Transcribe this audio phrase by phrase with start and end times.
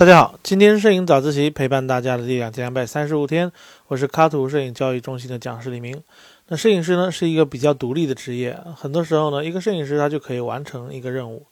[0.00, 3.52] 大家好，今天摄影早自习陪伴大家的第两千两百三十五天，
[3.88, 6.02] 我是卡图摄影教育中心的讲师李明。
[6.48, 11.44] 那摄影师呢是一个比较独立的职业，很多时候呢，一个摄影师他就可以完成一个任务。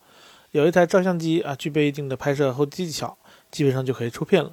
[0.52, 3.18] 有一台照相机啊，具备一定的拍摄后技巧，
[3.50, 4.52] 基本上就可以出片了。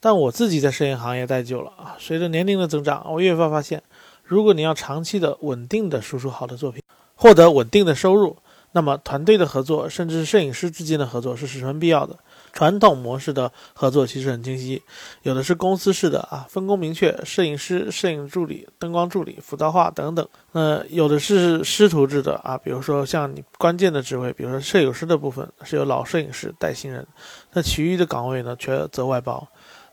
[0.00, 3.80] 但我自己在摄影行业待久了啊，随着年龄的增长，我越发发现，
[4.24, 6.82] 如果你要长期的、稳定的输出好的作品，
[7.14, 8.36] 获得稳定的收入，
[8.72, 12.18] 那么团队的合作，甚至是摄影师之间的合作是十分必要的。
[12.56, 14.82] 传统模式的合作其实很清晰，
[15.24, 20.26] 有的是公司式的啊，分工明确，摄影师、摄影助理、灯光助理、辅导化等等。
[20.52, 27.06] 那有的是师徒制的啊，比如说像你关键的职位，比如说摄影师的部分是由老摄影师带新人，
[27.52, 29.46] 那其余的岗位呢全则外包。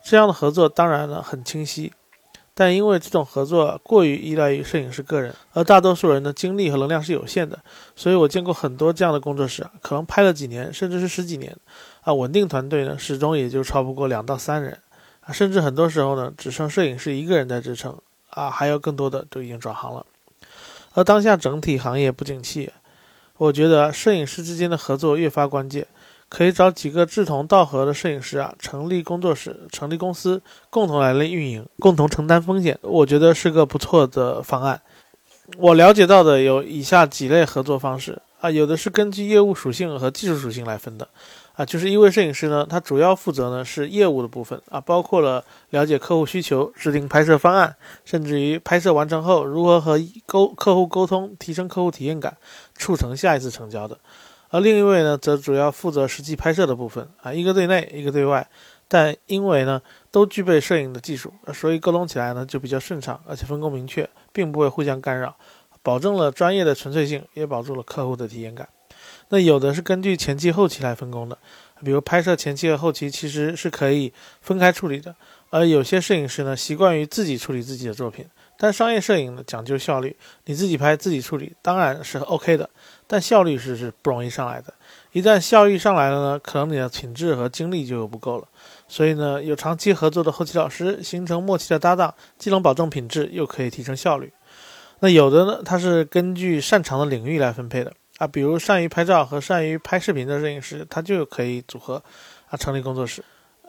[0.05, 1.91] 这样的合作当然呢很清晰。
[2.55, 7.59] 但因为这种合作过于依赖于摄影师个人，而大多数人的精力和能量是有限的，
[7.95, 11.55] 所以我见过很多这样的工作室，可能拍了几年，甚至是十几年，
[12.01, 14.77] 啊，稳定团队呢始终也就超不过两到三人，
[15.21, 17.97] 啊，甚至很多时候呢只剩摄影师一个人在支撑，
[18.29, 20.05] 啊，还有更多的都已经转行了。
[20.93, 22.71] 而当下整体行业不景气，
[23.37, 25.87] 我觉得摄影师之间的合作越发关键。
[26.33, 34.81] 可以找几个志同道合的摄影师啊，成立工作室、成立公司，共同来运营，共同承担风险，我觉得是个不错的方案。
[35.59, 41.07] 我了解到的有以下几类合作方式啊，有的是根据业务属性和技术属性来分的
[41.53, 47.75] 啊，就是一位摄影师呢，他主要负责呢是业务的部分啊，包括了了解客户需求、制定拍摄方案，
[48.05, 52.35] 甚至于拍摄完成后如何和沟客户沟通，提升客户体验感，
[52.73, 53.99] 促成下一次成交的。
[54.53, 58.47] 而另一位呢，则主要负责实际拍摄的部分啊，一个对内，一个对外，
[58.87, 65.35] 但因为呢都具备摄影的技术，所以沟通起来呢就比较顺畅，而且分工明确，并不会互相干扰，
[65.81, 68.69] 保证了专业的纯粹性，也保住了客户的体验感。
[69.29, 71.35] 那有的是根据前期后期来分工的，
[71.83, 75.15] 比如拍摄前期和后期其实是可以分开处理的，
[75.49, 78.27] 而有些摄影师呢习惯于自己处理自己的作品。
[78.63, 80.15] 但商业摄影呢讲究效率，
[80.45, 82.69] 你自己拍自己处理当然是 OK 的，
[83.05, 84.73] 但效率是是不容易上来的。
[85.11, 88.47] 一旦效率上来了呢，可能你的品质和精力就又不够了。
[88.87, 94.31] 所以呢，有长期合作的后期老师形成默契的搭档，既能保证品质，又可以提升效率。
[95.01, 102.01] 那有的呢，他是根据擅长的领域来分配的啊，比如善于拍照和善于拍视频的摄影师，他就可以组合
[102.47, 103.21] 啊成立工作室。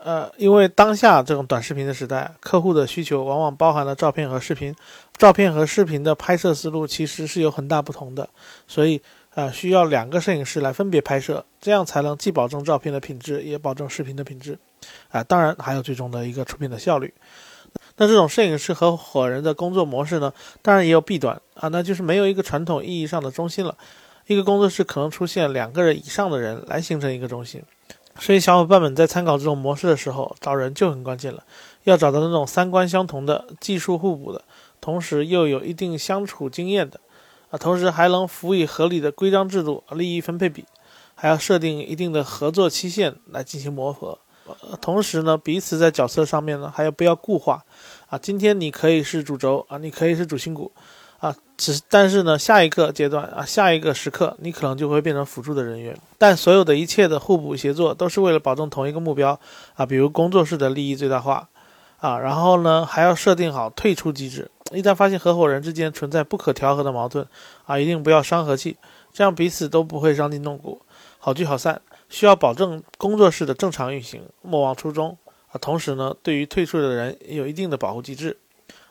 [0.04, 4.76] 呃，因为当下这种短视频的时代，客户的需求往往包含了照片和视频，
[5.16, 8.28] 照片和视频的拍摄思路其实是有很大不同的，
[8.69, 9.00] 所以
[9.34, 14.59] 啊，需要两个摄影师来分别拍摄，这样才能既保证照片的品质，也保证视频的品质，
[15.09, 17.14] 啊，当然还有最终的一个出品的效率。
[17.97, 23.75] 那这种摄影师合伙人的工作模式呢，当然也有弊端啊，那就是没有一个传统意义上的中心了，
[24.26, 27.62] 一个工作室可能出现两个人以上的人来形成一个中心。
[28.19, 31.42] 所以，小伙伴们在参考这种模式的时候，找人就很关键了。
[31.82, 34.42] 要找到那种三观相同的、技术互补的，
[34.80, 37.00] 同时又有一定相处经验的，
[37.50, 40.64] 啊，同时还能辅以合理的规章制度、利益分配比，
[41.14, 44.19] 还要设定一定的合作期限来进行磨合。
[44.81, 47.64] 同时呢，彼此在角色上面呢，还要不要固化？
[48.08, 50.70] 啊，今天你可以是主轴啊，你可以是主心骨。
[51.19, 55.97] 啊，只但是呢，下一个阶段啊，下一个时刻，你可能就会变成辅助的人员。
[56.19, 59.38] 但所有的一切的互补协作，都是为了保证同一个目标
[59.75, 61.48] 啊，比如工作室的利益最大化
[61.98, 62.19] 啊。
[62.19, 67.26] 然后呢，还要设定好退出机制，一旦发现合伙人之间存在不可调和的矛盾
[67.64, 68.76] 啊，一定不要伤和气，
[69.12, 70.82] 这样彼此都不会伤筋动骨，
[71.19, 71.81] 好聚好散。
[72.10, 75.16] 需要保证工作室的正常运行，莫忘初衷
[75.50, 75.58] 啊。
[75.58, 78.36] 同时呢，对于退出的人也有一定的保护机制。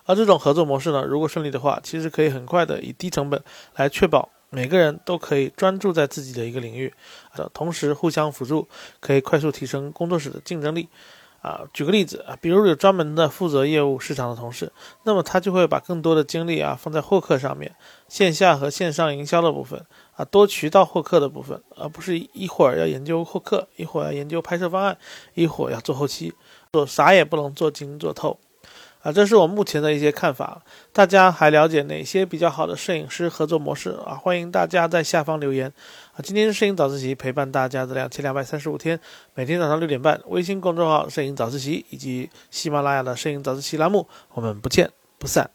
[0.05, 3.41] 而这种合作模式呢，如果顺利的话，其实可以很快的以低成本
[3.75, 6.93] 来确保每个人都可以专注在自己的一个领域，
[7.35, 8.67] 的同时互相辅助，
[8.99, 10.89] 可以快速提升工作室的竞争力。
[11.41, 14.71] 啊，举个例子啊，比如有专门的负责业务市场的同事，
[15.03, 17.75] 那么他就会把更多的精力啊放在获客上面，
[18.07, 19.85] 线下和线上营销的部分
[20.15, 24.97] 啊，多渠道获客的部分，而不是一会儿要研究获客，一会儿要研究拍摄方案，
[25.33, 26.33] 一会儿要做后期，
[26.71, 28.39] 做啥也不能做精做透。
[29.03, 30.61] 啊，这是我目前的一些看法。
[30.93, 34.15] 大家还了解哪些比较好的摄影师合作模式啊？
[34.15, 35.67] 欢迎大家在下方留言。
[36.13, 38.97] 啊，今天是摄影早自习陪伴大家的两千两百三十五天，
[39.35, 44.89] 每天早上六点半，微信公众号“摄影早自习”以及喜马拉雅的“摄影早自习”栏目，我们不见
[45.19, 45.51] 不散。